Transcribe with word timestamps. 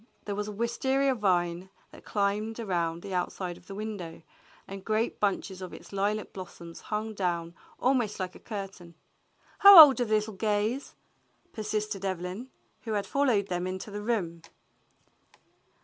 There 0.25 0.33
was 0.33 0.47
a 0.47 0.51
wistaria 0.51 1.13
vine 1.13 1.69
that 1.91 2.03
climbed 2.05 2.59
around 2.59 3.03
the 3.03 3.13
outside 3.13 3.55
of 3.55 3.67
the 3.67 3.75
window, 3.75 4.23
and 4.67 4.83
great 4.83 5.19
bunches 5.19 5.61
of 5.61 5.73
its 5.73 5.93
lilac 5.93 6.33
blossoms 6.33 6.81
hung 6.81 7.13
down 7.13 7.53
almost 7.79 8.19
like 8.19 8.33
a 8.33 8.39
curtain. 8.39 8.95
"How 9.59 9.79
old 9.79 10.01
are 10.01 10.05
the 10.05 10.15
little 10.15 10.33
Gays. 10.33 10.95
f^" 11.51 11.53
persisted 11.53 12.03
Evelyn, 12.03 12.49
who 12.81 12.93
had 12.93 13.05
followed 13.05 13.49
them 13.49 13.67
into 13.67 13.91
the 13.91 14.01
room. 14.01 14.41